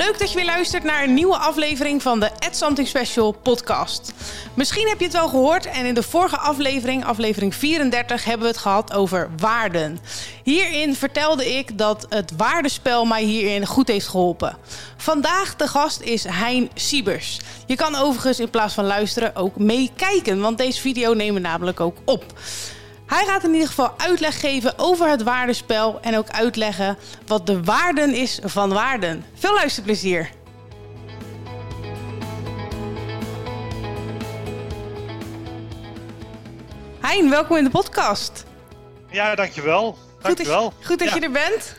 [0.00, 4.12] Leuk dat je weer luistert naar een nieuwe aflevering van de Add Something Special podcast.
[4.54, 8.52] Misschien heb je het wel gehoord en in de vorige aflevering, aflevering 34, hebben we
[8.52, 9.98] het gehad over waarden.
[10.44, 14.56] Hierin vertelde ik dat het waardespel mij hierin goed heeft geholpen.
[14.96, 17.40] Vandaag de gast is Hein Siebers.
[17.66, 21.80] Je kan overigens in plaats van luisteren ook meekijken, want deze video nemen we namelijk
[21.80, 22.24] ook op.
[23.10, 27.62] Hij gaat in ieder geval uitleg geven over het waardespel en ook uitleggen wat de
[27.62, 29.24] waarden is van waarden.
[29.34, 30.30] Veel luisterplezier!
[37.00, 38.44] Hein, welkom in de podcast.
[39.10, 39.98] Ja, dankjewel.
[40.20, 40.62] Dankjewel.
[40.62, 41.14] Goed dat, goed dat ja.
[41.14, 41.76] je er bent.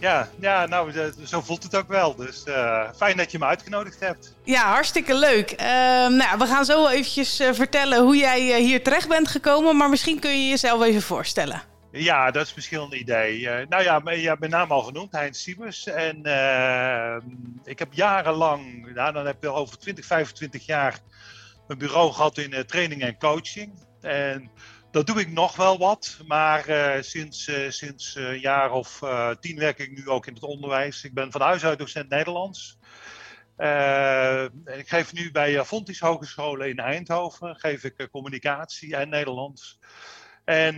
[0.00, 0.92] Ja, ja nou,
[1.24, 2.14] zo voelt het ook wel.
[2.14, 4.34] Dus uh, fijn dat je me uitgenodigd hebt.
[4.44, 5.52] Ja, hartstikke leuk.
[5.52, 5.66] Uh,
[6.06, 9.76] nou, we gaan zo wel eventjes uh, vertellen hoe jij eh, hier terecht bent gekomen.
[9.76, 11.62] Maar misschien kun je jezelf even voorstellen.
[11.92, 13.48] Ja, dat is misschien een idee.
[13.68, 15.86] nou ja, je hebt mijn naam al genoemd, Heinz Siebers.
[15.86, 16.16] En
[17.64, 20.98] ik heb jarenlang, nou, dan heb je al over 20, 25 jaar,
[21.68, 23.72] een bureau gehad in training en coaching.
[24.00, 24.50] En
[24.96, 29.02] dat doe ik nog wel wat, maar uh, sinds, uh, sinds een uh, jaar of
[29.40, 31.04] tien werk ik nu ook in het onderwijs.
[31.04, 32.78] Ik ben van huis uit docent Nederlands.
[34.64, 39.78] ik geef nu bij Fontis Hogescholen in Eindhoven geef ik communicatie en Nederlands.
[40.44, 40.76] En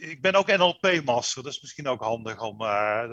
[0.00, 2.62] ik ben ook NLP-master, dat is misschien ook handig om,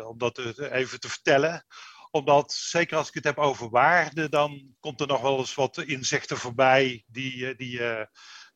[0.03, 1.65] om dat even te vertellen
[2.11, 5.77] omdat, zeker als ik het heb over waarde, dan komt er nog wel eens wat
[5.77, 7.81] inzichten voorbij die, die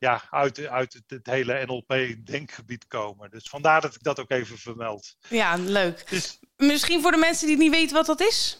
[0.03, 3.29] ja, uit, uit het, het hele NLP-denkgebied komen.
[3.29, 5.15] Dus vandaar dat ik dat ook even vermeld.
[5.29, 6.09] Ja, leuk.
[6.09, 8.57] Dus, Misschien voor de mensen die niet weten wat dat is?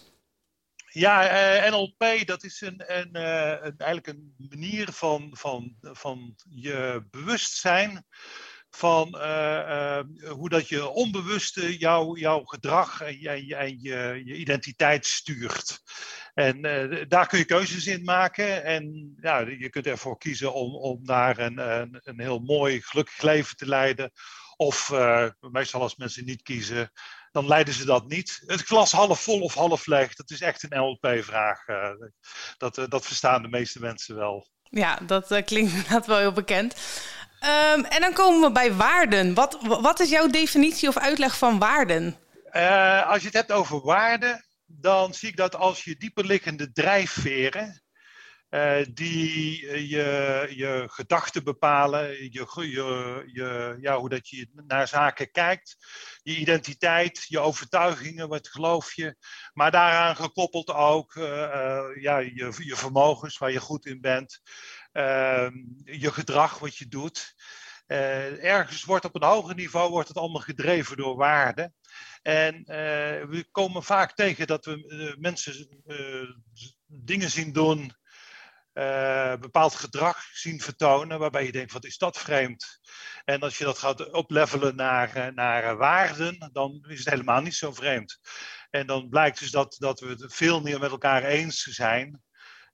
[0.89, 1.15] Ja,
[1.65, 7.07] uh, NLP, dat is een, een, uh, een, eigenlijk een manier van, van, van je
[7.11, 8.05] bewustzijn
[8.75, 14.35] van uh, uh, hoe dat je onbewuste jouw jouw gedrag en, je, en je, je
[14.35, 15.81] identiteit stuurt.
[16.33, 18.63] En uh, daar kun je keuzes in maken.
[18.63, 23.21] En ja, je kunt ervoor kiezen om, om daar een, een, een heel mooi, gelukkig
[23.21, 24.11] leven te leiden.
[24.55, 24.91] Of
[25.39, 26.91] meestal als mensen niet kiezen,
[27.31, 28.43] dan leiden ze dat niet.
[28.45, 31.65] Het glas half vol of half leeg, dat is echt een NLP-vraag.
[32.57, 34.47] dat, dat verstaan de meeste mensen wel.
[34.69, 36.75] Ja, dat klinkt inderdaad wel heel bekend.
[37.45, 39.33] Um, en dan komen we bij waarden.
[39.33, 42.15] Wat, wat is jouw definitie of uitleg van waarden?
[42.51, 47.83] Uh, als je het hebt over waarden, dan zie ik dat als je dieperliggende drijfveren,
[48.49, 55.31] uh, die je, je gedachten bepalen, je, je, je, ja, hoe dat je naar zaken
[55.31, 55.75] kijkt,
[56.21, 59.15] je identiteit, je overtuigingen, wat geloof je,
[59.53, 61.13] maar daaraan gekoppeld ook
[61.99, 64.41] ja, je, je vermogens, waar je goed in bent.
[64.93, 65.47] Uh,
[65.83, 67.35] je gedrag, wat je doet.
[67.87, 71.75] Uh, ergens wordt op een hoger niveau wordt het allemaal gedreven door waarden.
[72.21, 72.65] En uh,
[73.29, 75.83] we komen vaak tegen dat we mensen
[76.85, 77.93] dingen zien doen,
[79.39, 82.79] bepaald gedrag zien vertonen, waarbij je denkt, wat is dat vreemd?
[83.25, 87.73] En als je dat gaat oplevelen naar, naar waarden, dan is het helemaal niet zo
[87.73, 88.19] vreemd.
[88.69, 92.21] En dan blijkt dus dat, dat we het veel meer met elkaar eens zijn.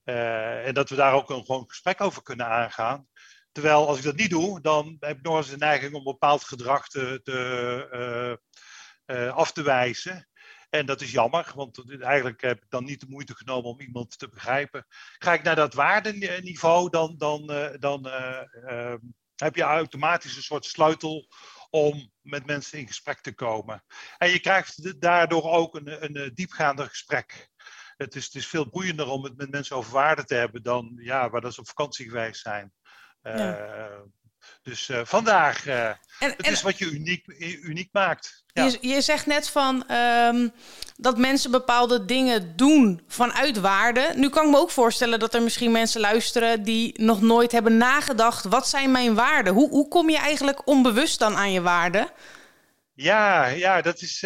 [0.06, 3.08] Uh, en dat we daar ook een gewoon gesprek over kunnen aangaan.
[3.52, 6.44] Terwijl als ik dat niet doe, dan heb ik nog eens de neiging om bepaald
[6.44, 8.38] gedrag te, te,
[9.08, 10.30] uh, uh, af te wijzen.
[10.70, 14.18] En dat is jammer, want eigenlijk heb ik dan niet de moeite genomen om iemand
[14.18, 14.86] te begrijpen.
[15.18, 17.46] Ga ik naar dat waardeniveau, dan, dan,
[17.80, 18.10] dan
[19.36, 21.28] heb je automatisch een soort sleutel
[21.70, 23.84] om met mensen in gesprek te komen.
[24.18, 27.50] En je krijgt daardoor ook een, een diepgaander gesprek
[28.06, 30.92] het is, het is veel boeiender om het met mensen over waarde te hebben dan
[31.02, 32.74] ja, waar dat ze op vakantie geweest zijn.
[33.22, 33.60] Ja.
[33.60, 34.00] Uh,
[34.62, 37.26] dus uh, vandaag, uh, en, het en, is wat je uniek,
[37.62, 38.44] uniek maakt.
[38.48, 38.64] Ja.
[38.64, 40.52] Je, je zegt net van um,
[40.98, 44.12] dat mensen bepaalde dingen doen vanuit waarde.
[44.16, 47.78] Nu kan ik me ook voorstellen dat er misschien mensen luisteren die nog nooit hebben
[47.78, 49.54] nagedacht: wat zijn mijn waarden?
[49.54, 52.10] Hoe, hoe kom je eigenlijk onbewust dan aan je waarden?
[52.94, 54.24] Ja, ja, dat is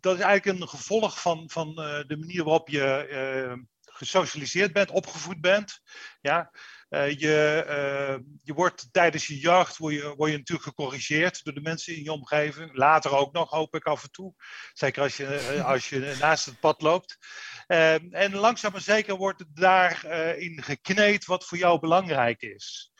[0.00, 4.90] dat is eigenlijk een gevolg van, van uh, de manier waarop je uh, gesocialiseerd bent,
[4.90, 5.80] opgevoed bent.
[6.20, 6.50] Ja?
[6.90, 11.60] Uh, je, je wordt tijdens je jeugd word je, word je natuurlijk gecorrigeerd door de
[11.60, 12.76] mensen in je omgeving.
[12.76, 14.34] Later ook nog, hoop ik af en toe.
[14.72, 17.18] Zeker als je, als je naast het pad loopt.
[17.66, 22.92] en langzaam maar zeker wordt daarin gekneed wat voor jou belangrijk is.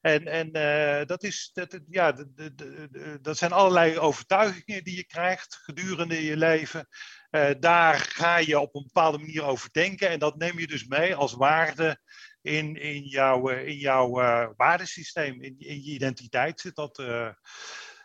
[0.00, 5.06] En, en uh, dat, is, dat, ja, de, de, dat zijn allerlei overtuigingen die je
[5.06, 6.88] krijgt gedurende je leven.
[7.30, 10.08] Uh, daar ga je op een bepaalde manier over denken.
[10.08, 12.00] En dat neem je dus mee als waarde
[12.42, 14.10] in, in jouw, in jouw
[14.56, 15.42] waardesysteem.
[15.42, 16.98] In, in je identiteit zit dat.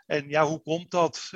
[0.05, 1.31] en ja, hoe komt dat?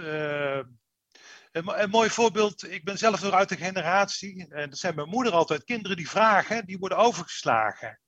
[1.58, 5.10] Een, een, mooi voorbeeld, ik ben zelf nog uit de generatie, en dat zijn mijn
[5.10, 8.00] moeder altijd, kinderen die vragen, die worden overgeslagen.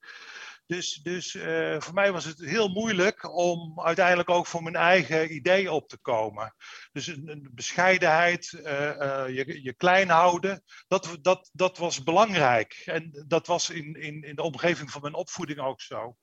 [0.69, 5.33] Dus, dus uh, voor mij was het heel moeilijk om uiteindelijk ook voor mijn eigen
[5.33, 6.55] idee op te komen.
[6.91, 12.81] Dus een, bescheidenheid, uh, uh, je, je klein houden, dat, dat, dat was belangrijk.
[12.85, 16.15] En dat was in, in, in de omgeving van mijn opvoeding ook zo.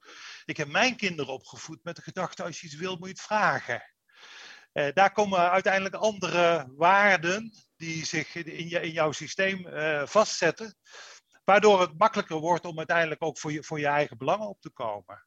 [0.44, 3.22] Ik heb mijn kinderen opgevoed met de gedachte: als je iets wil, moet je het
[3.22, 3.94] vragen.
[4.72, 9.69] daar komen uiteindelijk andere waarden die zich in, je, in jouw systeem
[10.08, 10.76] vastzetten
[11.46, 14.70] Waardoor het makkelijker wordt om uiteindelijk ook voor je, voor je eigen belangen op te
[14.70, 15.26] komen.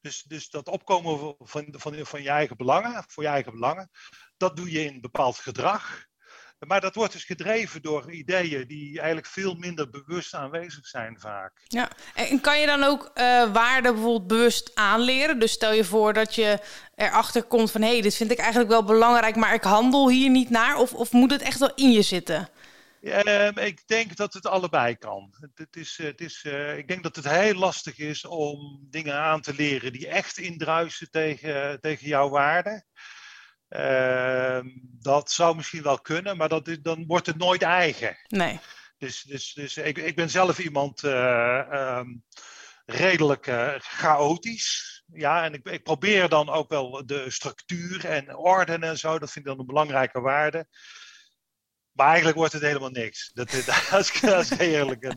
[0.00, 3.90] Dus, dus dat opkomen van, van, van je eigen belangen, voor je eigen belangen,
[4.36, 6.04] dat doe je in bepaald gedrag.
[6.66, 11.52] Maar dat wordt dus gedreven door ideeën die eigenlijk veel minder bewust aanwezig zijn vaak.
[11.64, 15.38] Ja, en kan je dan ook uh, waarden bijvoorbeeld bewust aanleren?
[15.38, 16.58] Dus stel je voor dat je
[16.94, 17.82] erachter komt van...
[17.82, 20.76] hé, hey, dit vind ik eigenlijk wel belangrijk, maar ik handel hier niet naar.
[20.76, 22.48] Of, of moet het echt wel in je zitten?
[23.04, 25.34] Um, ik denk dat het allebei kan.
[25.54, 29.40] Het, is, het is, uh, ik denk dat het heel lastig is om dingen aan
[29.40, 32.84] te leren die echt indruisen tegen, tegen jouw waarde.
[33.68, 38.16] Uh, dat zou misschien wel kunnen, maar dat, dan wordt het nooit eigen.
[38.28, 38.60] Nee.
[38.98, 42.24] Dus, dus, dus ik, ik ben zelf iemand uh, um,
[42.84, 43.46] redelijk
[43.78, 45.02] chaotisch.
[45.12, 49.30] Ja, en ik, ik probeer dan ook wel de structuur en orde en zo, dat
[49.30, 50.66] vind ik dan een belangrijke waarde.
[51.92, 53.30] Maar eigenlijk wordt het helemaal niks.
[53.34, 53.50] Dat,
[53.90, 55.14] dat, is, dat is eerlijk.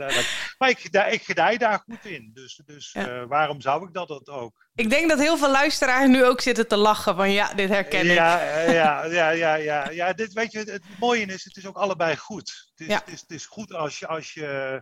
[0.58, 0.80] Maar ik,
[1.12, 2.32] ik gedij daar goed in.
[2.34, 4.66] Dus, dus uh, waarom zou ik dat, dat ook?
[4.76, 8.00] Ik denk dat heel veel luisteraars nu ook zitten te lachen van ja, dit herken
[8.00, 8.16] ik.
[8.16, 10.14] Ja, ja, ja, ja, ja, ja.
[10.14, 12.70] Dit, weet je, het mooie is, het is ook allebei goed.
[12.72, 13.00] Het is, ja.
[13.06, 14.82] het is, het is goed als je, als je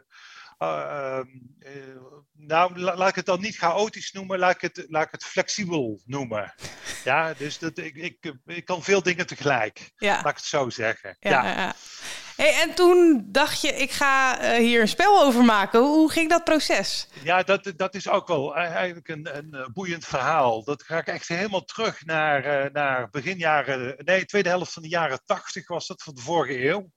[0.60, 1.20] uh,
[1.60, 1.72] uh,
[2.34, 6.02] nou, laat ik het dan niet chaotisch noemen, laat ik het, laat ik het flexibel
[6.06, 6.54] noemen.
[7.04, 9.92] Ja, dus dat, ik, ik, ik kan veel dingen tegelijk.
[9.98, 10.16] Ja.
[10.16, 11.18] Laat ik het zo zeggen.
[11.20, 11.46] Ja.
[11.46, 11.76] ja.
[12.36, 15.80] Hey, en toen dacht je, ik ga uh, hier een spel over maken.
[15.80, 17.08] Hoe ging dat proces?
[17.24, 20.64] Ja, dat, dat is ook wel eigenlijk een, een boeiend verhaal.
[20.64, 24.90] Dat ga ik echt helemaal terug naar, naar begin jaren, nee, tweede helft van de
[24.90, 26.90] jaren tachtig was dat van de vorige eeuw.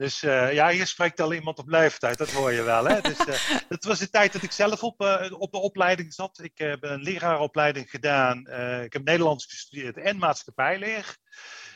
[0.00, 2.84] Dus uh, ja, hier spreekt al iemand op leeftijd, dat hoor je wel.
[2.84, 3.00] Hè?
[3.10, 6.40] Dus, uh, dat was de tijd dat ik zelf op, uh, op de opleiding zat.
[6.42, 8.38] Ik heb een leraaropleiding gedaan.
[8.84, 11.16] ik heb Nederlands gestudeerd en maatschappijleer.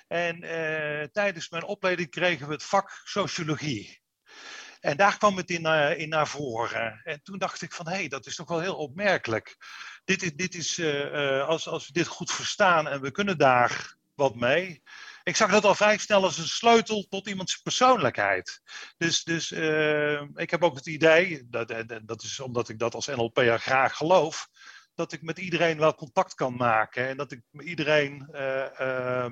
[0.08, 0.40] En
[1.12, 4.00] tijdens mijn opleiding kregen we het vak sociologie.
[4.80, 5.66] En daar kwam het in,
[5.96, 7.00] in naar voren.
[7.04, 9.56] En toen dacht ik van, hé, hey, dat is toch wel heel opmerkelijk.
[10.04, 10.80] Dit is, dit is
[11.46, 14.82] als, als we dit goed verstaan en we kunnen daar wat mee
[15.24, 18.60] ik zag dat al vrij snel als een sleutel tot iemands persoonlijkheid.
[18.96, 23.06] Dus, dus uh, ik heb ook het idee, dat, dat is omdat ik dat als
[23.06, 24.48] NLP'er graag geloof,
[24.94, 29.30] dat ik met iedereen wel contact kan maken en dat ik iedereen uh, uh,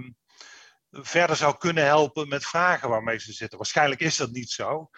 [0.90, 3.58] verder zou kunnen helpen met vragen waarmee ze zitten.
[3.58, 4.90] Waarschijnlijk is dat niet zo.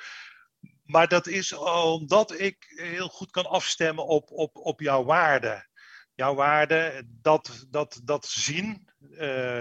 [0.84, 5.68] Maar dat is omdat ik heel goed kan afstemmen op, op, op jouw waarden.
[6.14, 8.83] Jouw waarden, dat, dat, dat zien,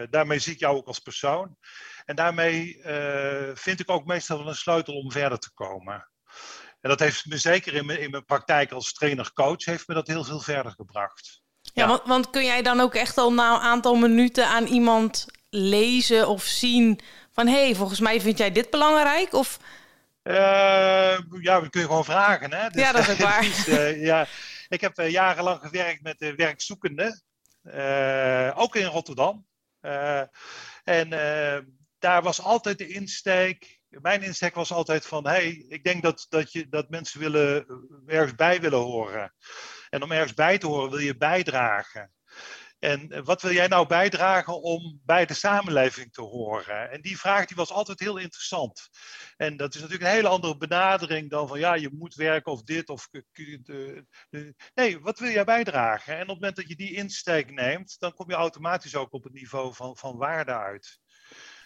[0.10, 1.57] daarmee zie ik jou ook als persoon.
[2.06, 6.07] En daarmee uh, vind ik ook meestal wel een sleutel om verder te komen.
[6.81, 10.07] En dat heeft me zeker in mijn, in mijn praktijk als trainer-coach, heeft me dat
[10.07, 11.42] heel veel verder gebracht.
[11.62, 11.88] Ja, ja.
[11.88, 16.28] Want, want, kun jij dan ook echt al na een aantal minuten aan iemand lezen
[16.28, 17.00] of zien
[17.31, 17.47] van...
[17.47, 19.33] hé, hey, volgens mij vind jij dit belangrijk?
[19.33, 19.59] Of...
[20.23, 20.33] Uh,
[21.42, 22.54] ja, we kunnen gewoon vragen.
[22.54, 22.69] Hè?
[22.69, 23.45] Dus, ja, dat is ook waar.
[23.45, 24.28] Is, ja,
[24.68, 27.23] ik heb jarenlang gewerkt met werkzoekenden.
[27.63, 29.47] Uh, ook in Rotterdam.
[29.81, 30.21] Uh,
[30.83, 31.59] en uh,
[31.99, 33.81] daar was altijd de insteek.
[33.89, 37.65] Mijn insteek was altijd van: hey, ik denk dat, dat, je, dat mensen willen,
[38.05, 39.33] ergens bij willen horen.
[39.89, 42.13] En om ergens bij te horen wil je bijdragen.
[42.83, 46.92] En wat wil jij nou bijdragen om bij de samenleving te horen?
[46.92, 48.90] En die vraag die was altijd heel interessant.
[49.37, 52.63] En dat is natuurlijk een hele andere benadering dan van ja, je moet werken of
[52.63, 53.09] dit of.
[54.73, 56.13] Nee, wat wil jij bijdragen?
[56.13, 59.23] En op het moment dat je die insteek neemt, dan kom je automatisch ook op
[59.23, 60.99] het niveau van, van waarde uit.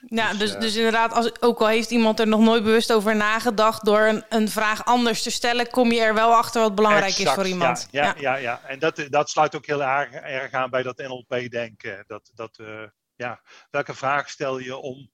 [0.06, 2.94] Ja, dus, dus, uh, dus, inderdaad, als, ook al heeft iemand er nog nooit bewust
[2.94, 6.76] over nagedacht, door een, een vraag anders te stellen, kom je er wel achter wat
[6.76, 7.88] belangrijk exact, is voor iemand.
[7.92, 8.36] Ja, ja, ja.
[8.36, 12.04] ja, en dat, dat sluit ook heel erg, erg aan bij dat NLP-denken.
[12.08, 12.84] Dat, dat, uh,
[13.16, 15.12] ja, welke vraag stel je om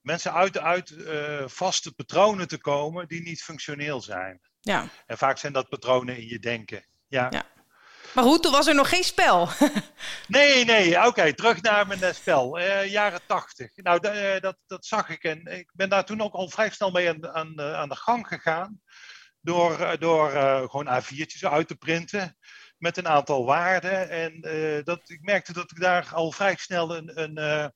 [0.00, 4.40] mensen uit, uit uh, vaste patronen te komen die niet functioneel zijn?
[4.60, 4.88] Ja.
[5.06, 6.84] En vaak zijn dat patronen in je denken.
[7.06, 7.26] Ja.
[7.30, 7.44] ja.
[8.14, 9.48] Maar goed, toen was er nog geen spel.
[10.28, 12.58] nee, nee, oké, terug naar mijn uh, spel.
[12.60, 13.70] Uh, jaren tachtig.
[13.76, 15.24] Nou, uh, dat, dat zag ik.
[15.24, 18.26] En ik ben daar toen ook al vrij snel mee aan, aan, aan de gang
[18.26, 18.80] gegaan.
[19.40, 20.30] Door, door
[20.70, 22.36] gewoon A4'tjes uit te printen.
[22.78, 24.08] Met een aantal waarden.
[24.10, 24.40] En
[24.84, 27.72] dat, ik merkte dat ik daar al vrij snel een, een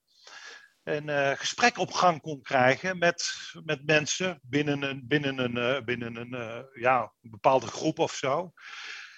[0.83, 3.31] een gesprek op gang kon krijgen met,
[3.63, 8.53] met mensen binnen een, binnen een, binnen een, ja, een bepaalde groep of zo.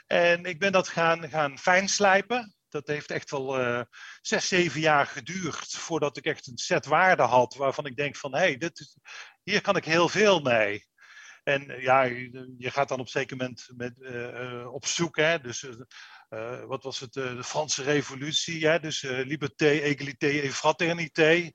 [0.07, 2.55] En ik ben dat gaan, gaan fijnslijpen.
[2.69, 3.81] Dat heeft echt wel uh,
[4.21, 8.35] zes, zeven jaar geduurd voordat ik echt een set waarden had waarvan ik denk van
[8.35, 8.71] hé, hey,
[9.43, 10.87] hier kan ik heel veel mee.
[11.43, 12.03] En ja,
[12.57, 15.15] je gaat dan op een zeker moment met, uh, op zoek.
[15.15, 15.39] Hè?
[15.39, 15.65] Dus
[16.67, 17.13] wat was het?
[17.13, 18.67] de Franse Revolutie.
[18.67, 18.79] Hè?
[18.79, 21.51] Dus liberté, égalité et fraternité.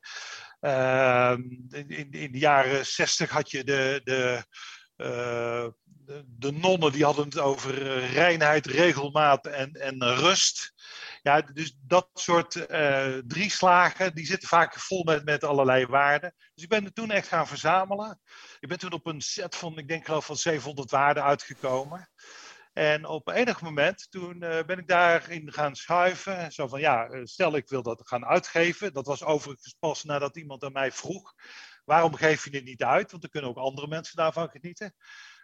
[0.60, 4.44] Ehm, in, in, de jaren zestig had je de, de
[4.96, 10.72] de, de, nonnen die hadden het over uh, reinheid, regelmaat en, en rust.
[11.22, 12.66] Ja, dus dat soort
[13.26, 16.34] drie slagen, die zitten vaak vol met, met allerlei waarden.
[16.54, 18.20] Dus ik ben er toen echt gaan verzamelen.
[18.60, 22.08] Ik ben toen op een set van, ik denk geloof van 700 waarden uitgekomen.
[22.72, 26.52] En op enig moment, toen ben ik daarin gaan schuiven.
[26.52, 28.92] Zo van, ja, stel ik wil dat gaan uitgeven.
[28.92, 31.34] Dat was overigens pas nadat iemand aan mij vroeg.
[31.84, 33.10] Waarom geef je het niet uit?
[33.10, 34.94] Want dan kunnen ook andere mensen daarvan genieten.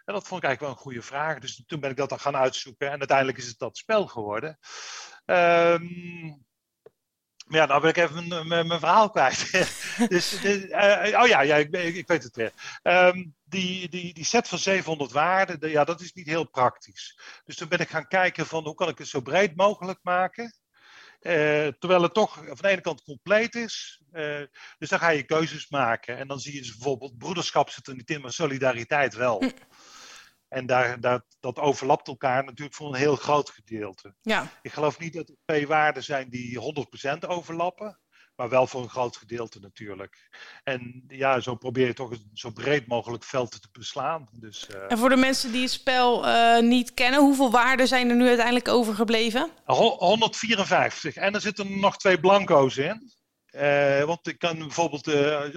[0.05, 1.39] En dat vond ik eigenlijk wel een goede vraag.
[1.39, 2.91] Dus toen ben ik dat dan gaan uitzoeken.
[2.91, 4.57] En uiteindelijk is het dat spel geworden.
[5.25, 6.47] Um,
[7.49, 9.51] maar ja, nou ben ik even mijn, verhaal kwijt.
[10.09, 12.51] dus, uh, oh ja, ja ik, ik, weet het weer.
[12.83, 17.19] Um, die, die, die set van 700 waarden, de, ja, dat is niet heel praktisch.
[17.45, 20.53] Dus toen ben ik gaan kijken van hoe kan ik het zo breed mogelijk maken.
[21.21, 24.01] Uh, terwijl het toch van de ene kant compleet is.
[24.13, 24.41] Uh,
[24.77, 26.17] dus dan ga je keuzes maken.
[26.17, 29.43] En dan zie je dus bijvoorbeeld broederschap zit er niet in, maar solidariteit wel.
[30.49, 34.15] En daar, dat, dat overlapt elkaar natuurlijk voor een heel groot gedeelte.
[34.21, 34.51] Ja.
[34.61, 36.59] Ik geloof niet dat er twee waarden zijn die
[37.23, 37.99] 100% overlappen,
[38.39, 40.29] maar wel voor een groot gedeelte natuurlijk.
[40.63, 44.29] En ja, zo probeer je toch een zo breed mogelijk veld te beslaan.
[44.31, 44.91] Dus, uh...
[44.91, 48.27] En voor de mensen die het spel uh, niet kennen, hoeveel waarden zijn er nu
[48.27, 49.51] uiteindelijk overgebleven?
[49.65, 51.15] 154.
[51.15, 53.11] En er zitten nog twee blanco's in.
[53.51, 55.07] Uh, want ik kan bijvoorbeeld,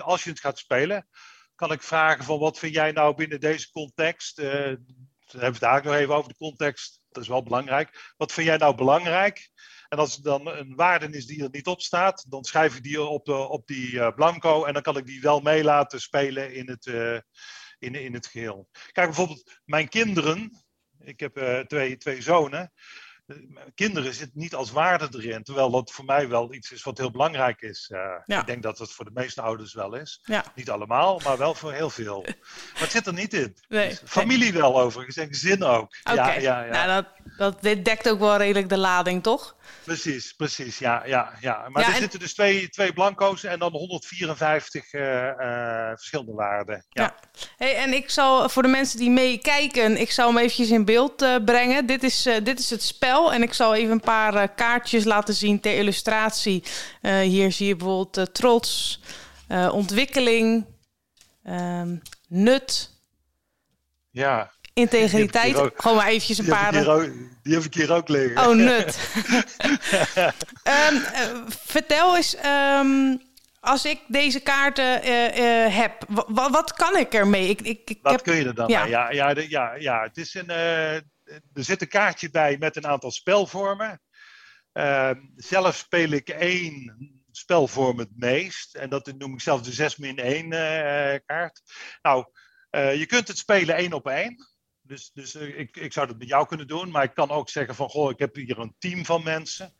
[0.00, 1.08] als je het gaat spelen,
[1.54, 4.38] kan ik vragen van wat vind jij nou binnen deze context?
[4.38, 7.00] Uh, dan hebben we het daar nog even over de context.
[7.10, 8.12] Dat is wel belangrijk.
[8.16, 9.50] Wat vind jij nou belangrijk?
[9.92, 12.82] En als er dan een waarde is die er niet op staat, dan schrijf ik
[12.82, 16.00] die op, de, op die uh, blanco en dan kan ik die wel mee laten
[16.00, 17.18] spelen in het, uh,
[17.78, 18.68] in, in het geheel.
[18.92, 20.64] Kijk bijvoorbeeld, mijn kinderen,
[20.98, 22.72] ik heb twee, twee zonen,
[23.74, 25.42] kinderen zitten niet als waarde erin.
[25.42, 27.90] Terwijl dat voor mij wel iets is wat heel belangrijk is.
[27.92, 30.20] Uh, Ik denk dat het voor de meeste ouders wel is.
[30.22, 30.44] Ja.
[30.54, 32.22] Niet allemaal, maar wel voor heel veel.
[32.72, 33.56] maar het zit er niet in.
[33.68, 35.96] Nee, dus familie wel overigens en gezin ook.
[36.02, 36.40] Okay.
[36.40, 36.86] Ja, ja, ja.
[36.86, 39.56] Nou, dat, dat dit dekt ook wel redelijk de lading, toch?
[39.84, 40.78] Precies, precies.
[40.78, 41.68] Ja, ja, ja.
[41.68, 46.84] Maar er zitten dus twee, twee blanco's en dan 154 uh, uh, verschillende waarden.
[46.88, 47.14] Ja.
[47.56, 51.22] Hey, en ik zal voor de mensen die meekijken, ik zal hem eventjes in beeld
[51.22, 51.86] uh, brengen.
[51.86, 55.60] Dit is, dit is het spel en ik zal even een paar kaartjes laten zien
[55.60, 56.62] ter illustratie.
[57.02, 59.00] hier zie je bijvoorbeeld trots,
[59.70, 60.66] ontwikkeling,
[61.42, 61.96] ehm,
[62.28, 62.90] nut.
[64.10, 65.56] Ja, integriteit.
[65.76, 66.72] Gewoon maar eventjes een paar.
[67.42, 68.48] die heb ik hier ook liggen.
[68.48, 68.98] Oh, nut.
[70.64, 71.02] um,
[71.74, 73.22] vertel eens, um,
[73.60, 77.48] als ik deze kaarten uh, uh, heb, wat kan ik ermee?
[77.48, 78.22] Ik, ik, ik wat heb...
[78.22, 78.82] kun je er dan ja.
[78.82, 78.90] mee?
[78.90, 81.04] Ja, ja, de, ja, ja, het is een, er
[81.54, 84.00] zit een kaartje bij met een aantal spelvormen.
[84.72, 86.96] Ehm, zelf speel ik één
[87.30, 88.74] spelvorm het meest.
[88.74, 90.48] En dat noem ik zelf de 6 min 1
[91.26, 91.62] kaart.
[92.02, 92.26] Nou,
[92.70, 94.51] je kunt het spelen één op één.
[94.82, 97.48] Dus, dus eh, ik, ik zou dat met jou kunnen doen, maar ik kan ook
[97.48, 99.74] zeggen van, goh, ik heb hier een team van mensen.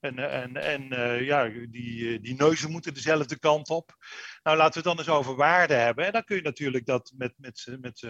[0.00, 3.96] En, eh, en, en uh, ja, die, die neuzen moeten dezelfde kant op.
[4.42, 6.06] Nou, laten we het dan eens over waarde hebben.
[6.06, 8.06] En dan kun je natuurlijk dat met, met, met,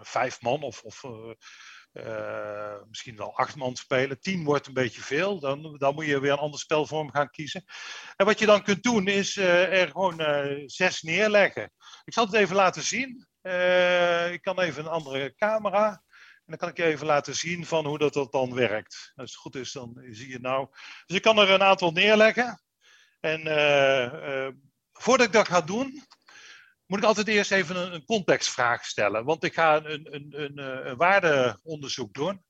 [0.00, 1.04] vijf man of, of
[2.88, 4.20] misschien wel acht man spelen.
[4.20, 5.40] Tien wordt een beetje veel.
[5.40, 7.64] Dan, dan moet je weer een ander spelvorm gaan kiezen.
[8.16, 10.22] En wat je dan kunt doen, is er gewoon
[10.66, 11.72] zes neerleggen.
[12.04, 13.28] Ik zal het even laten zien.
[13.42, 15.88] Uh, ik kan even een andere camera.
[15.90, 19.12] En dan kan ik je even laten zien van hoe dat, dat dan werkt.
[19.14, 20.68] Als het goed is, dan zie je nou.
[21.06, 22.62] Dus ik kan er een aantal neerleggen.
[23.20, 24.48] En uh, uh,
[24.92, 26.06] voordat ik dat ga doen,
[26.86, 29.24] moet ik altijd eerst even een, een contextvraag stellen.
[29.24, 32.44] Want ik ga een, een, een waardeonderzoek doen.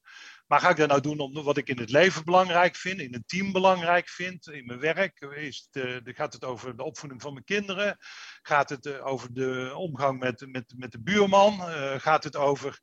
[0.51, 3.15] Maar ga ik dat nou doen om wat ik in het leven belangrijk vind, in
[3.15, 5.21] een team belangrijk vind, in mijn werk?
[5.21, 7.97] Is het, uh, gaat het over de opvoeding van mijn kinderen?
[8.43, 11.53] Gaat het uh, over de omgang met, met, met de buurman?
[11.53, 12.81] Uh, gaat het over.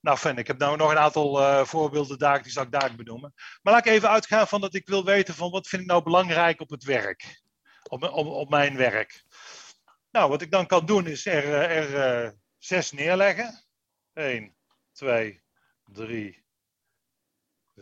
[0.00, 3.32] Nou, fijn, ik heb nou nog een aantal voorbeelden daar, die zal ik daar benoemen.
[3.62, 6.02] Maar laat ik even uitgaan van dat ik wil weten van wat vind ik nou
[6.02, 7.42] belangrijk op het werk?
[7.88, 9.24] Op, op, op mijn werk.
[10.10, 13.64] Nou, wat ik dan kan doen is er, er zes neerleggen.
[14.12, 14.56] 1,
[14.92, 15.42] 2,
[15.84, 16.46] 3,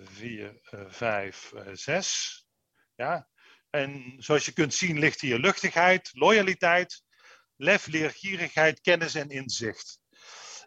[0.04, 2.46] 4, 5, 6.
[2.94, 3.28] Ja.
[3.70, 7.02] En zoals je kunt zien ligt hier luchtigheid, loyaliteit,
[7.56, 9.98] lef, leergierigheid, kennis en inzicht.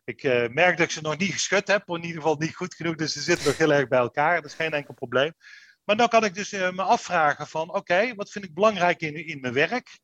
[0.04, 2.56] Ik uh, merk dat ik ze nog niet geschud heb, of in ieder geval niet
[2.56, 4.36] goed genoeg, dus ze zitten nog heel erg bij elkaar.
[4.36, 5.34] Dat is geen enkel probleem.
[5.84, 9.26] Maar dan kan ik dus uh, me afvragen van, oké, wat vind ik belangrijk in,
[9.26, 10.00] in mijn werk?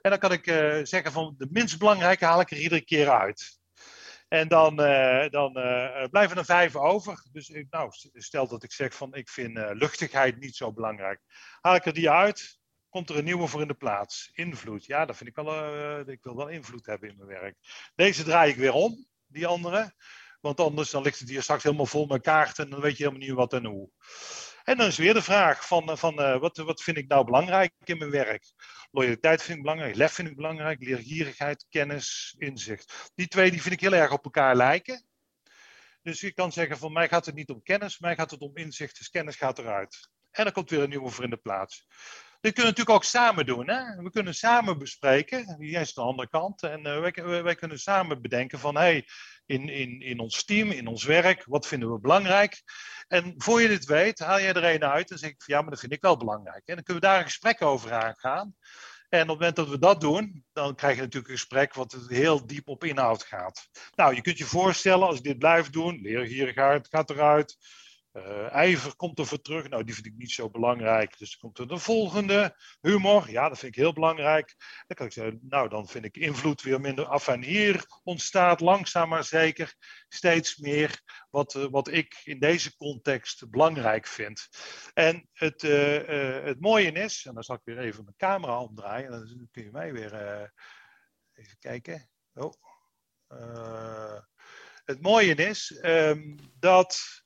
[0.00, 3.10] En dan kan ik uh, zeggen van, de minst belangrijke haal ik er iedere keer
[3.10, 3.58] uit.
[4.28, 4.76] En dan,
[5.30, 5.52] dan
[6.10, 7.24] blijven er vijf over.
[7.32, 11.20] Dus nou, stel dat ik zeg van, ik vind luchtigheid niet zo belangrijk.
[11.60, 14.30] Haal ik er die uit, komt er een nieuwe voor in de plaats.
[14.32, 17.56] Invloed, ja, dat vind ik wel, ik wil wel invloed hebben in mijn werk.
[17.94, 19.94] Deze draai ik weer om die andere.
[20.40, 23.04] Want anders dan ligt het hier straks helemaal vol met kaarten en dan weet je
[23.04, 23.90] helemaal niet wat en hoe.
[24.66, 27.72] En dan is weer de vraag van, van uh, wat, wat vind ik nou belangrijk
[27.84, 28.52] in mijn werk?
[28.90, 33.10] Loyaliteit vind ik belangrijk, lef vind ik belangrijk, leergierigheid, kennis, inzicht.
[33.14, 35.06] Die twee die vind ik heel erg op elkaar lijken.
[36.02, 38.56] Dus je kan zeggen van mij gaat het niet om kennis, mij gaat het om
[38.56, 40.10] inzicht, dus kennis gaat eruit.
[40.30, 41.86] En dan komt weer een nieuwe voor in de plaats.
[42.46, 43.68] Dit kunnen we natuurlijk ook samen doen.
[43.68, 44.02] Hè?
[44.02, 45.56] We kunnen samen bespreken.
[45.58, 46.62] Jij is de andere kant.
[46.62, 48.76] En wij, wij, kunnen samen bedenken van...
[48.76, 49.06] Hey,
[49.46, 52.62] in, in, in ons team, in ons werk, wat vinden we belangrijk?
[53.08, 55.54] En voor je dit weet, haal jij er een uit en zeg ik van...
[55.54, 56.62] Ja, maar dat vind ik wel belangrijk.
[56.66, 58.54] En dan kunnen we daar een gesprek over aangaan.
[59.08, 61.98] En op het moment dat we dat doen, dan krijg je natuurlijk een gesprek wat
[62.08, 63.68] heel diep op inhoud gaat.
[63.94, 67.56] Nou, je kunt je voorstellen, als ik dit blijf doen, leergierigheid gaat eruit,
[68.16, 69.68] uh, ijver komt er voor terug.
[69.68, 71.18] Nou, die vind ik niet zo belangrijk.
[71.18, 72.56] Dus dan komt er de volgende.
[72.80, 74.54] Humor, ja, dat vind ik heel belangrijk.
[74.86, 77.28] Dan kan ik zeggen, nou, dan vind ik invloed weer minder af.
[77.28, 79.74] En hier ontstaat langzaam maar zeker
[80.08, 84.48] steeds meer wat, uh, wat ik in deze context belangrijk vind.
[84.94, 89.10] En het, uh, het mooie is, en dan zal ik weer even mijn camera omdraaien.
[89.10, 90.14] Dan kun je mij weer
[91.34, 92.10] even kijken.
[92.34, 92.52] Oh.
[94.84, 97.24] het mooie is um, dat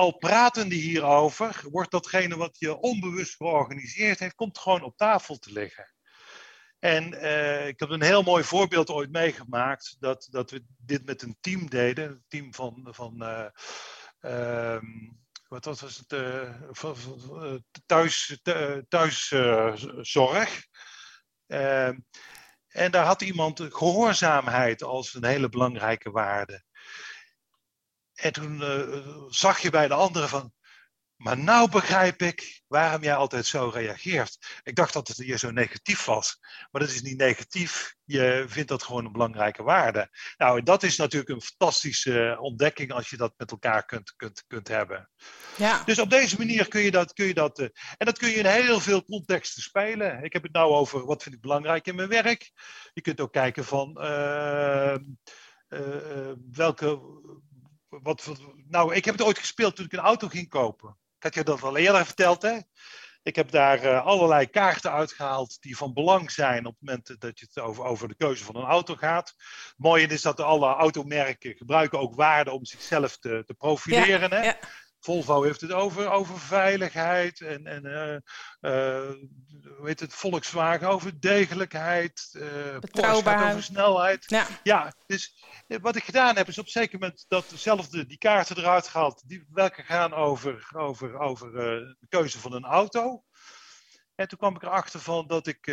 [0.00, 5.52] al pratende hierover, wordt datgene wat je onbewust georganiseerd heeft, komt gewoon op tafel te
[5.52, 5.94] liggen.
[6.78, 11.22] En uh, ik heb een heel mooi voorbeeld ooit meegemaakt, dat, dat we dit met
[11.22, 13.46] een team deden, een team van, van uh,
[14.20, 14.82] uh,
[15.48, 17.54] wat was het, uh,
[17.86, 18.40] thuis,
[18.88, 20.66] thuiszorg.
[21.46, 21.98] Ehm,
[22.68, 26.64] en daar had iemand gehoorzaamheid als een hele belangrijke waarde.
[28.20, 30.52] En toen uh, zag je bij de anderen van,
[31.20, 34.60] maar nou begrijp ik waarom jij altijd zo reageert.
[34.62, 36.38] Ik dacht dat het hier zo negatief was,
[36.70, 37.94] maar dat is niet negatief.
[38.04, 40.08] Je vindt dat gewoon een belangrijke waarde.
[40.36, 44.68] Nou, dat is natuurlijk een fantastische ontdekking als je dat met elkaar kunt, kunt, kunt
[44.68, 45.10] hebben.
[45.56, 45.82] Ja.
[45.84, 47.12] Dus op deze manier kun je dat.
[47.12, 50.24] Kun je dat uh, en dat kun je in heel veel contexten spelen.
[50.24, 52.52] Ik heb het nou over wat vind ik belangrijk in mijn werk.
[52.92, 54.04] Je kunt ook kijken van.
[54.04, 54.96] Uh,
[56.52, 57.00] welke
[57.90, 58.32] wat,
[58.68, 60.96] nou, ik heb het ooit gespeeld toen ik een auto ging kopen.
[61.16, 62.58] Ik had je dat al eerder verteld, hè?
[63.22, 67.38] Ik heb daar uh, allerlei kaarten uitgehaald die van belang zijn op het moment dat
[67.38, 69.28] je het over, over de keuze van een auto gaat.
[69.28, 74.30] Het mooie is dat alle automerken gebruiken ook waarden om zichzelf te, te profileren.
[74.30, 74.42] hè?
[74.42, 74.58] Ja.
[75.00, 79.10] Volvo heeft het over, over veiligheid en, en uh, uh,
[79.76, 84.24] hoe heet het, Volkswagen over degelijkheid, uh, Porsche over snelheid.
[84.26, 84.46] Ja.
[84.62, 88.58] ja, dus wat ik gedaan heb is op een zeker moment dat dezelfde, die kaarten
[88.58, 93.24] eruit gehaald, die, welke gaan over, over, over de keuze van een auto.
[94.14, 95.66] En toen kwam ik erachter van dat ik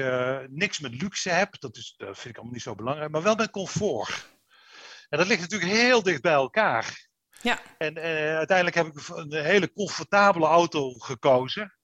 [0.49, 3.35] niks met luxe heb, dat, is, dat vind ik allemaal niet zo belangrijk, maar wel
[3.35, 4.35] met comfort.
[5.09, 7.06] En dat ligt natuurlijk heel dicht bij elkaar.
[7.41, 7.59] Ja.
[7.77, 8.03] En uh,
[8.35, 11.75] uiteindelijk heb ik een hele comfortabele auto gekozen.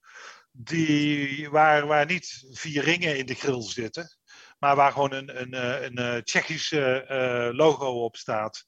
[0.51, 4.17] Die, waar, waar niet vier ringen in de grill zitten.
[4.59, 8.65] Maar waar gewoon een, een, eh, een, eh, Tsjechische uh, logo op staat.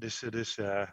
[0.00, 0.88] Dus, dus uh,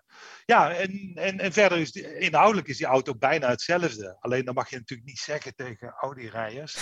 [0.46, 4.18] ja, en, en, en verder is die, inhoudelijk is die auto bijna hetzelfde.
[4.20, 6.76] Alleen dan mag je natuurlijk niet zeggen tegen Audi-rijders.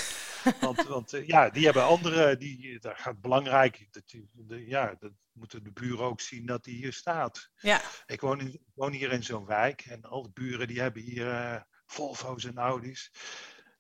[0.60, 5.12] Want, want uh, ja, die hebben andere, die, daar gaat belangrijk, dat, de, ja, dat
[5.32, 7.50] moeten de buren ook zien dat die hier staat.
[7.56, 7.82] Ja.
[8.06, 11.26] Ik woon, in, woon hier in zo'n wijk en al de buren die hebben hier
[11.26, 13.12] uh, Volvo's en Audi's.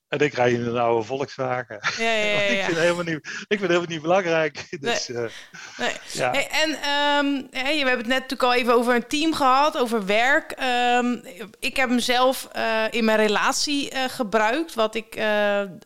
[0.07, 1.79] En ik rij in een oude Volkswagen.
[1.97, 4.67] Ja, ja, ja, ik, vind helemaal niet, ik vind het helemaal niet belangrijk.
[4.79, 5.23] Dus, nee.
[5.23, 5.29] Uh,
[5.77, 5.93] nee.
[6.11, 6.31] Ja.
[6.31, 9.77] Hey, en um, hey, we hebben het net natuurlijk al even over een team gehad,
[9.77, 10.55] over werk.
[10.97, 11.21] Um,
[11.59, 14.73] ik heb hem zelf uh, in mijn relatie uh, gebruikt.
[14.73, 15.21] Wat ik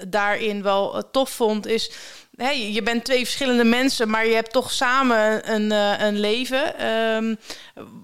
[0.08, 1.91] daarin wel tof vond, is
[2.39, 6.86] hey, je bent twee verschillende mensen, maar je hebt toch samen een, uh, een leven.
[6.88, 7.38] Um,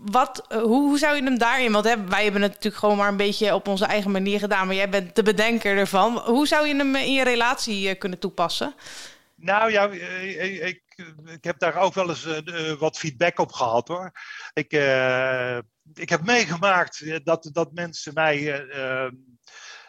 [0.06, 1.72] wat, uh, hoe, hoe, zou je hem daarin?
[1.72, 4.68] Want hè, wij hebben het natuurlijk gewoon maar een beetje op onze eigen manier gedaan,
[4.68, 6.18] maar jij bent de bedenker ervan.
[6.18, 8.76] Hoe zou je hem in je relatie uh, kunnen toepassen?
[9.36, 10.82] Nou ja, ik,
[11.26, 12.28] ik heb daar ook wel eens
[12.80, 14.12] wat feedback op gehad hoor.
[14.54, 14.74] Ik,
[15.94, 18.66] ik heb meegemaakt dat, dat mensen mij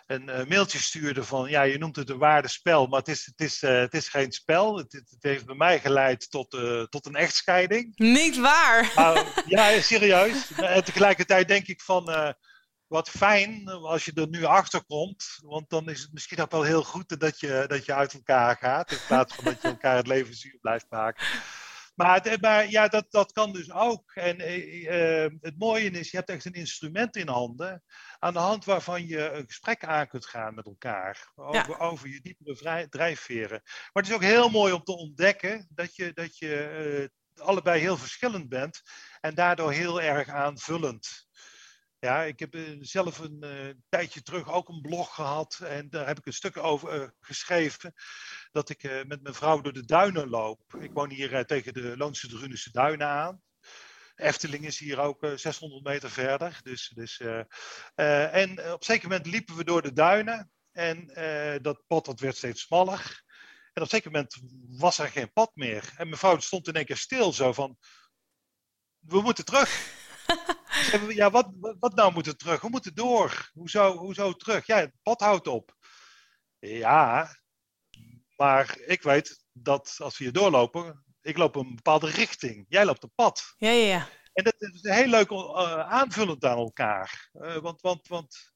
[0.06, 3.40] een uh, mailtje stuurde van, ja, je noemt het een waardespel, maar het is, het
[3.40, 4.76] is, uh, het is geen spel.
[4.76, 7.92] Het, het, heeft bij mij geleid tot, uh, tot een echtscheiding.
[7.96, 8.92] Niet waar?
[9.46, 10.52] ja, serieus.
[10.52, 12.34] En tegelijkertijd denk ik van,
[12.86, 16.62] wat fijn als je er nu achter komt, want dan is het misschien ook wel
[16.62, 19.96] heel goed dat je, dat je uit elkaar gaat, in plaats van dat je elkaar
[19.96, 21.26] het leven zuur blijft maken.
[21.96, 24.14] Maar, maar, ja, dat, dat kan dus ook.
[24.14, 27.82] En eh, eh, het mooie is, je hebt echt een instrument in handen,
[28.18, 31.32] aan de hand waarvan je een gesprek aan kunt gaan met elkaar.
[31.34, 33.60] Over, over je diepere drijfveren.
[33.62, 37.80] Maar het is ook heel mooi om te ontdekken dat je, dat je uh, allebei
[37.80, 38.82] heel verschillend bent
[39.20, 41.25] en daardoor heel erg aanvullend.
[41.98, 46.26] Ja, ik heb zelf een tijdje terug ook een blog gehad en daar heb ik
[46.26, 47.92] een stuk over geschreven
[48.52, 50.60] dat ik met mijn vrouw door de duinen loop.
[50.80, 53.42] Ik woon hier tegen de Loonse Drunense duinen aan.
[54.16, 56.60] Efteling is hier ook uh, eh, 600 meter verder.
[56.62, 57.20] Dus, dus,
[57.94, 60.50] en op een zeker moment liepen we door de duinen.
[60.72, 61.06] En
[61.62, 63.24] dat pad dat werd steeds smaller.
[63.72, 64.36] En op een zeker moment
[64.68, 65.92] was er geen pad meer.
[65.96, 67.78] En mijn vrouw stond in één keer stil, zo van...
[68.98, 69.95] We moeten terug.
[71.08, 72.60] Ja, wat, wat nou moeten terug?
[72.60, 73.50] We moeten door.
[73.52, 74.66] Hoezo, hoezo terug?
[74.66, 75.76] Ja, het pad houdt op.
[76.58, 77.36] Ja,
[78.36, 82.66] maar ik weet dat als we hier doorlopen, ik loop een bepaalde richting.
[82.68, 83.54] Jij loopt een pad.
[83.56, 84.08] Ja, ja, ja.
[84.32, 87.30] En dat is heel leuk uh, aanvullend aan elkaar.
[87.32, 88.52] Uh, want, want, want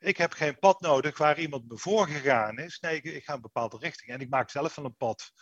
[0.00, 2.80] ik heb geen pad nodig waar iemand me voor gegaan is.
[2.80, 4.10] Nee, ik, ik, ga een bepaalde richting.
[4.10, 5.32] En ik maak zelf wel een pad.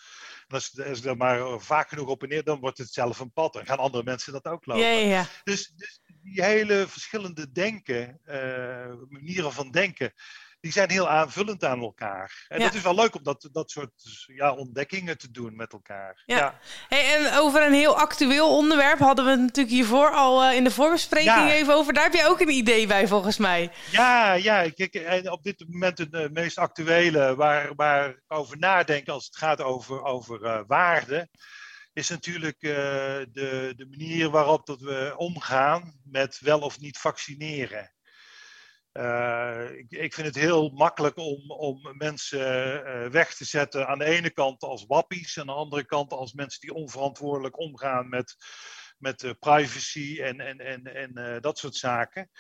[0.47, 3.19] En als, als ik er maar vaak genoeg op en neer, dan wordt het zelf
[3.19, 3.53] een pad.
[3.53, 4.85] Dan gaan andere mensen dat ook lopen.
[4.85, 5.27] Ja, ja, ja.
[5.45, 10.13] Dus, dus die hele verschillende denken, uh, manieren van denken
[10.61, 12.47] die zijn heel aanvullend aan elkaar.
[12.49, 13.93] En dat is wel leuk om dat, dat soort
[14.27, 16.23] ja, ontdekkingen te doen met elkaar.
[16.27, 16.59] Ja.
[16.89, 20.65] Hey, en over een heel actueel onderwerp hadden we het natuurlijk hiervoor al uh, in
[20.65, 21.93] de voorbespreking even over.
[21.93, 23.71] Daar heb je ook een idee bij volgens mij.
[23.91, 24.71] Ja, ja.
[24.71, 29.37] Kijk, op dit moment het uh, meest actuele waar, waar ik over nadenk als het
[29.37, 31.29] gaat over, over uh, waarde
[31.93, 37.93] is natuurlijk de, de manier waarop dat we omgaan met wel of niet vaccineren.
[38.99, 44.05] Uh, ik, vind het heel makkelijk om, om mensen uh, weg te zetten aan de
[44.05, 48.37] ene kant als wappies aan de andere kant als mensen die onverantwoordelijk omgaan met,
[48.99, 52.31] met uh, privacy en, en, en, en dat soort zaken.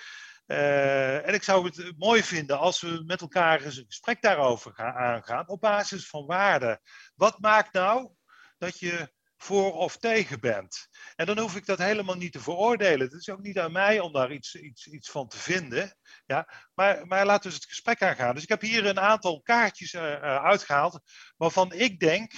[0.46, 4.94] en ik zou het mooi vinden als we met elkaar eens een gesprek daarover gaan
[4.94, 6.80] aangaan op basis van waarden.
[7.14, 8.10] Wat maakt nou
[8.58, 10.88] dat je voor of tegen bent.
[11.16, 13.06] En dan hoef ik dat helemaal niet te veroordelen.
[13.06, 15.96] Het is ook niet aan mij om daar iets, iets, iets van te vinden.
[16.26, 16.48] Ja?
[16.74, 18.34] Maar, maar laten we eens het gesprek aangaan.
[18.34, 21.00] Dus ik heb hier een aantal kaartjes uh, uitgehaald
[21.36, 22.32] waarvan ik denk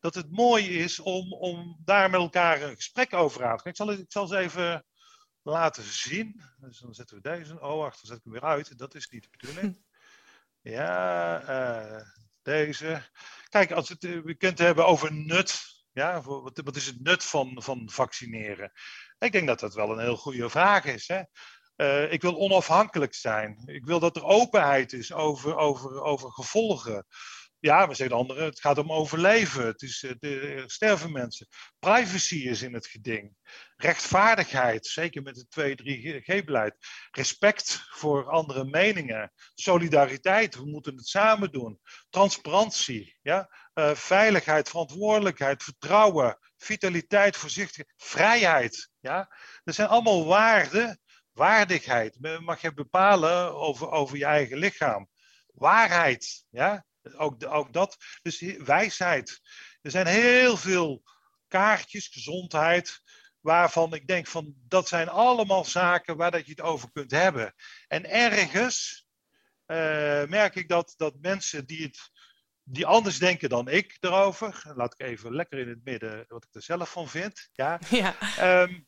[0.00, 3.70] dat het mooi is om, om daar met elkaar een gesprek over aan te gaan.
[3.70, 4.84] Ik zal, ik zal ze even
[5.42, 6.42] laten zien.
[6.56, 7.60] Dus dan zetten we deze.
[7.60, 8.78] Oh, wacht, dan zet ik hem weer uit.
[8.78, 9.78] Dat is niet de bedoeling.
[10.60, 12.02] Ja, uh,
[12.42, 13.02] deze.
[13.48, 17.62] Kijk, als het, we kunt hebben over nut ja, wat, wat is het nut van,
[17.62, 18.72] van vaccineren?
[19.18, 21.08] Ik denk dat dat wel een heel goede vraag is.
[21.08, 21.22] Hè?
[21.76, 23.62] Uh, ik wil onafhankelijk zijn.
[23.64, 27.06] Ik wil dat er openheid is over, over, over gevolgen.
[27.60, 29.66] Ja, we zeggen de anderen, het gaat om overleven.
[29.66, 31.46] Het is, er sterven mensen.
[31.78, 33.36] Privacy is in het geding.
[33.76, 36.76] Rechtvaardigheid, zeker met het 2-3G-beleid.
[37.10, 39.32] Respect voor andere meningen.
[39.54, 41.80] Solidariteit, we moeten het samen doen.
[42.08, 43.50] Transparantie, ja?
[43.74, 48.90] Uh, veiligheid, verantwoordelijkheid, vertrouwen, vitaliteit, voorzichtigheid, vrijheid.
[49.00, 49.36] Ja?
[49.64, 51.00] Dat zijn allemaal waarden.
[51.32, 55.08] Waardigheid, mag je bepalen over, over je eigen lichaam.
[55.46, 56.86] Waarheid, ja?
[57.16, 57.96] Ook, ook dat.
[58.22, 59.40] Dus wijsheid.
[59.82, 61.02] Er zijn heel veel
[61.48, 63.02] kaartjes, gezondheid,
[63.40, 67.54] waarvan ik denk van dat zijn allemaal zaken waar dat je het over kunt hebben.
[67.88, 69.06] En ergens
[69.66, 72.10] uh, merk ik dat, dat mensen die, het,
[72.62, 76.54] die anders denken dan ik erover, laat ik even lekker in het midden wat ik
[76.54, 78.14] er zelf van vind, ja, ja.
[78.62, 78.86] Um,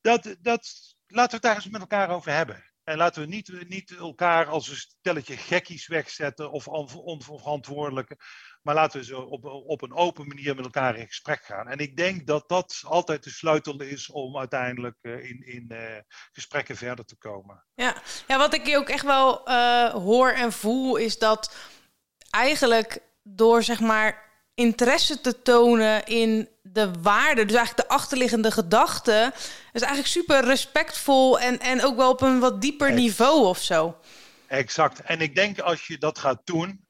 [0.00, 0.68] dat, dat,
[1.06, 2.64] laten we het daar eens met elkaar over hebben.
[2.88, 8.16] En laten we niet, niet elkaar als een stelletje gekkies wegzetten of onverantwoordelijke.
[8.62, 11.68] Maar laten we zo op, op een open manier met elkaar in gesprek gaan.
[11.68, 15.98] En ik denk dat dat altijd de sleutel is om uiteindelijk uh, in, in uh,
[16.32, 17.64] gesprekken verder te komen.
[17.74, 18.02] Ja.
[18.26, 21.56] ja, wat ik ook echt wel uh, hoor en voel is dat
[22.30, 24.25] eigenlijk door zeg maar
[24.56, 29.32] interesse te tonen in de waarde, dus eigenlijk de achterliggende gedachte,
[29.72, 33.96] is eigenlijk super respectvol en, en ook wel op een wat dieper niveau of zo.
[34.46, 35.00] Exact.
[35.00, 36.86] En ik denk als je dat gaat doen,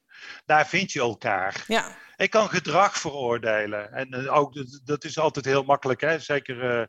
[0.47, 1.65] daar vind je elkaar.
[1.67, 1.97] Ja.
[2.17, 3.93] Ik kan gedrag veroordelen.
[3.93, 4.53] En uh, ook,
[4.85, 6.01] dat is altijd heel makkelijk.
[6.01, 6.19] Hè?
[6.19, 6.85] Zeker uh,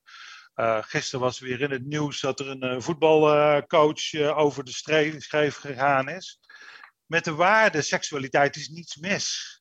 [0.55, 4.71] uh, gisteren was weer in het nieuws dat er een voetbalcoach over de
[5.17, 6.39] schreef gegaan is.
[7.05, 9.56] met de waarde seksualiteit is niets mis.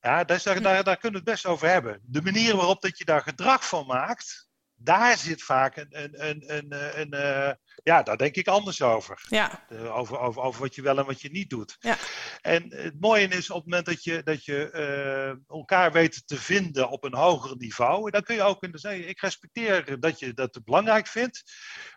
[0.00, 2.00] Ja, daar, daar, daar, daar kunnen we het best over hebben.
[2.02, 4.48] De manier waarop dat je daar gedrag van maakt,
[4.82, 9.26] daar zit vaak een, een, een, een, een, een ja, daar denk ik anders over.
[9.28, 9.66] Ja.
[9.70, 11.76] over, over, over wat je wel en wat je niet doet.
[11.80, 11.96] Ja.
[12.40, 16.36] En het mooie is op het moment dat je, dat je uh, elkaar weet te
[16.36, 20.34] vinden op een hoger niveau, dan kun je ook de zeggen, ik respecteer dat je
[20.34, 21.42] dat belangrijk vindt,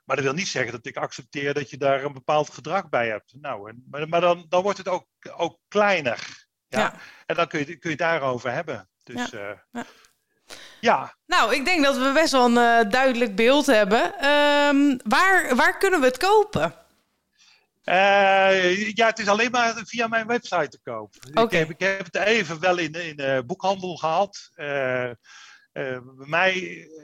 [0.05, 3.07] maar dat wil niet zeggen dat ik accepteer dat je daar een bepaald gedrag bij
[3.07, 3.33] hebt.
[3.39, 6.51] Nou, maar, maar dan, dan wordt het ook, ook kleiner.
[6.79, 6.93] Ja?
[7.25, 8.88] En dan kun je, kun je het daarover hebben.
[9.03, 9.49] Dus, ja.
[9.49, 9.86] Uh, ja.
[10.79, 11.15] Ja.
[11.25, 14.29] Nou, ik denk dat we best wel een uh, duidelijk beeld hebben.
[14.29, 16.75] Um, waar, waar kunnen we het kopen?
[17.86, 21.15] Uh, ja, het is alleen maar via mijn website te koop.
[21.33, 21.43] Okay.
[21.43, 24.49] Ik, heb, ik heb het even wel in, in boekhandel gehad.
[24.53, 25.15] bij
[26.15, 26.53] mij,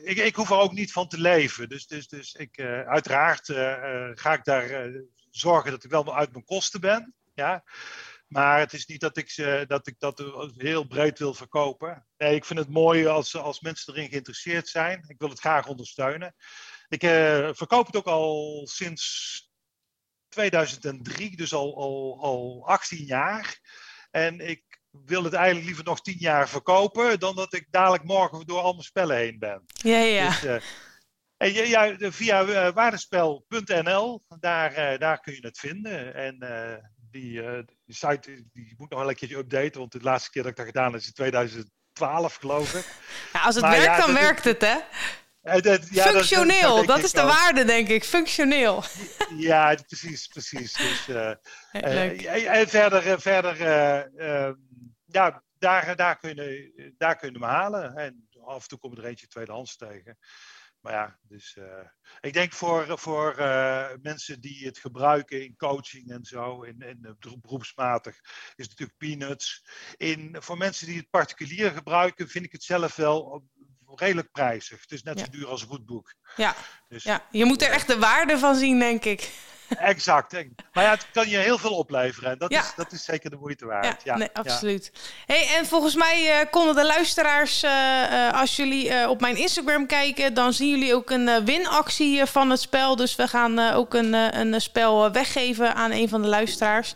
[0.03, 1.69] ik, ik hoef er ook niet van te leven.
[1.69, 3.45] Dus, dus, dus ik, uiteraard
[4.13, 4.91] ga ik daar
[5.29, 7.13] zorgen dat ik wel uit mijn kosten ben.
[7.33, 7.63] Ja.
[8.29, 10.23] Maar het is niet dat ik, ze, dat, ik dat
[10.57, 12.07] heel breed wil verkopen.
[12.17, 15.05] Nee, ik vind het mooi als, als mensen erin geïnteresseerd zijn.
[15.07, 16.35] Ik wil het graag ondersteunen.
[16.87, 19.49] Ik uh, verkoop het ook al sinds
[20.27, 23.59] 2003, dus al, al, al 18 jaar.
[24.11, 28.45] En ik wil het eigenlijk liever nog 10 jaar verkopen, dan dat ik dadelijk morgen
[28.45, 29.63] door al mijn spellen heen ben.
[29.65, 30.29] Ja, ja.
[30.29, 30.61] Dus, uh,
[31.37, 36.13] en ja, via uh, waardespel.nl, daar, daar kun je het vinden.
[36.13, 36.37] En
[37.11, 40.41] die, uh, die site die moet nog wel een keerje updaten, want de laatste keer
[40.41, 42.85] dat ik dat gedaan heb is in 2012, geloof ik.
[43.33, 44.77] Ja, als het werkt, dan werkt het, hè?
[45.41, 48.03] Dat, ja, Functioneel, dat, dat is de waarde, denk ik.
[48.03, 48.83] Functioneel.
[49.37, 50.73] Ja, precies, precies.
[50.73, 51.31] Dus, uh,
[51.71, 54.53] uh, en verder, verder ehm,
[55.05, 57.95] ja, daar, daar, kun je, daar kun je hem halen.
[57.95, 60.17] En af en toe komt er eentje tweedehands tegen.
[60.81, 61.65] Maar ja, dus uh,
[62.19, 67.17] ik denk voor, voor uh, mensen die het gebruiken in coaching en zo, in, in
[67.41, 68.19] beroepsmatig,
[68.55, 69.65] is het natuurlijk peanuts.
[69.97, 73.47] In, voor mensen die het particulier gebruiken, vind ik het zelf wel
[73.85, 74.81] redelijk prijzig.
[74.81, 76.13] Het is net zo duur als een goed boek.
[76.35, 76.55] Ja.
[76.87, 79.31] Dus, ja, je moet er echt de waarde van zien, denk ik.
[79.77, 80.33] Exact.
[80.73, 82.31] Maar ja, het kan je heel veel opleveren.
[82.31, 83.85] En dat, is, dat is zeker de moeite waard.
[83.85, 84.17] Ja, ja.
[84.17, 84.91] Nee, absoluut.
[85.25, 89.85] Hey, en volgens mij uh, konden de luisteraars, uh, uh, als jullie op mijn Instagram
[89.85, 92.95] kijken, dan zien jullie ook een winactie van het spel.
[92.95, 96.95] Dus we gaan ook een, een spel weggeven aan een van de luisteraars.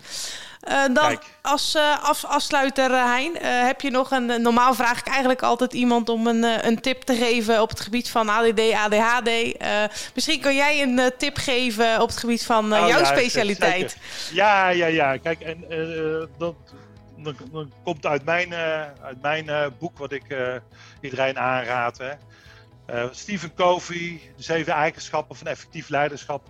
[0.67, 4.41] Uh, dan als af, afsluiter, uh, Hein, heb je nog een.
[4.41, 8.09] Normaal vraag ik eigenlijk altijd iemand om een, een tip te geven op het gebied
[8.09, 9.29] van ADD, ADHD.
[10.13, 13.97] misschien kan jij een tip geven op het gebied van oh, jouw ja, specialiteit.
[14.31, 15.17] Ja, ja, ja.
[15.17, 15.65] Kijk, en
[16.37, 16.55] dat,
[17.83, 18.53] komt uit mijn,
[19.01, 20.37] uit mijn boek, wat ik
[21.01, 21.97] iedereen aanraad.
[21.97, 22.13] Hè.
[23.11, 26.49] Stephen Covey, de zeven eigenschappen van effectief leiderschap.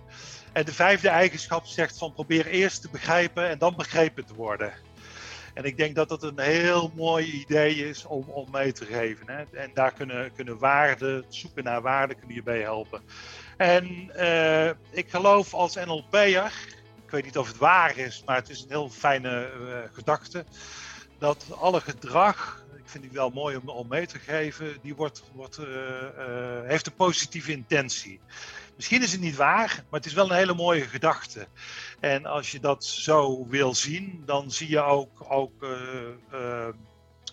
[0.54, 4.72] En de vijfde eigenschap zegt van probeer eerst te begrijpen en dan begrepen te worden.
[5.54, 9.28] En ik denk dat dat een heel mooi idee is om, om mee te geven.
[9.28, 9.44] Hè?
[9.58, 13.02] En daar kunnen, kunnen waarden, zoeken naar waarden, kunnen je bij helpen.
[13.56, 16.52] En uh, ik geloof als NLP'er,
[17.04, 20.44] ik weet niet of het waar is, maar het is een heel fijne uh, gedachte,
[21.18, 25.22] dat alle gedrag, ik vind die wel mooi om, om mee te geven, die wordt,
[25.32, 25.66] wordt, uh,
[26.64, 28.20] heeft een positieve intentie.
[28.76, 31.46] Misschien is het niet waar, maar het is wel een hele mooie gedachte.
[32.00, 35.70] En als je dat zo wil zien, dan zie je ook, ook uh,
[36.32, 36.68] uh,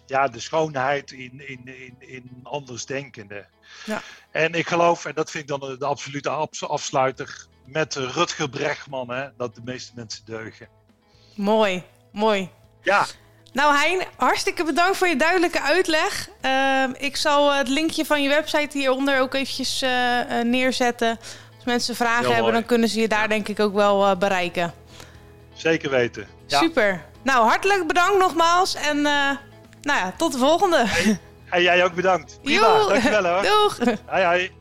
[0.06, 3.48] ja, de schoonheid in, in, in, in andersdenkenden.
[3.86, 4.02] Ja.
[4.32, 6.30] En ik geloof, en dat vind ik dan de absolute
[6.68, 10.68] afsluiter, met Rutger Bregman, hè, dat de meeste mensen deugen.
[11.36, 12.50] Mooi, mooi.
[12.82, 13.06] Ja.
[13.54, 16.30] Nou Hein, hartstikke bedankt voor je duidelijke uitleg.
[16.46, 19.90] Uh, ik zal het linkje van je website hieronder ook eventjes uh,
[20.44, 21.20] neerzetten.
[21.56, 24.74] Als mensen vragen hebben, dan kunnen ze je daar denk ik ook wel uh, bereiken.
[25.54, 26.28] Zeker weten.
[26.48, 26.60] Ja.
[26.60, 27.06] Super.
[27.24, 28.76] Nou, hartelijk bedankt nogmaals.
[28.76, 29.40] En nou
[30.00, 30.86] ja, tot de volgende.
[31.50, 32.40] En jij ook bedankt.
[32.42, 33.44] Prima, dankjewel hoor.
[33.52, 33.78] Doeg.
[34.06, 34.61] Hoi hoi.